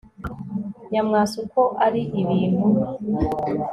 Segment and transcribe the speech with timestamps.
[0.89, 2.65] Nyamwasa uko ari ibintu